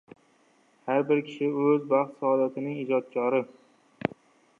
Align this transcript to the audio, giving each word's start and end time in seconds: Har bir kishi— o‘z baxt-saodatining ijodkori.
Har 0.85 1.03
bir 1.09 1.19
kishi— 1.27 1.49
o‘z 1.65 1.85
baxt-saodatining 1.91 2.81
ijodkori. 2.85 3.43